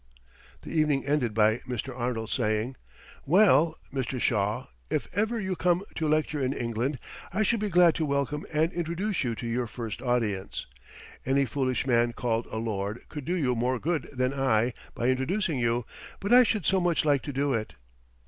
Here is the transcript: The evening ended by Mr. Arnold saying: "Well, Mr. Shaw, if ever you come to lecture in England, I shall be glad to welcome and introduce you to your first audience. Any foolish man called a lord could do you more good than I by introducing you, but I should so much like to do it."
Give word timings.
The 0.63 0.71
evening 0.71 1.05
ended 1.05 1.35
by 1.35 1.57
Mr. 1.57 1.95
Arnold 1.95 2.31
saying: 2.31 2.75
"Well, 3.23 3.77
Mr. 3.93 4.19
Shaw, 4.19 4.65
if 4.89 5.07
ever 5.15 5.39
you 5.39 5.55
come 5.55 5.83
to 5.93 6.07
lecture 6.07 6.43
in 6.43 6.53
England, 6.53 6.97
I 7.31 7.43
shall 7.43 7.59
be 7.59 7.69
glad 7.69 7.93
to 7.97 8.05
welcome 8.07 8.43
and 8.51 8.73
introduce 8.73 9.23
you 9.23 9.35
to 9.35 9.45
your 9.45 9.67
first 9.67 10.01
audience. 10.01 10.65
Any 11.23 11.45
foolish 11.45 11.85
man 11.85 12.13
called 12.13 12.47
a 12.47 12.57
lord 12.57 13.03
could 13.09 13.25
do 13.25 13.35
you 13.35 13.53
more 13.53 13.77
good 13.77 14.09
than 14.11 14.33
I 14.33 14.73
by 14.95 15.07
introducing 15.09 15.59
you, 15.59 15.85
but 16.19 16.33
I 16.33 16.41
should 16.41 16.65
so 16.65 16.81
much 16.81 17.05
like 17.05 17.21
to 17.21 17.31
do 17.31 17.53
it." 17.53 17.73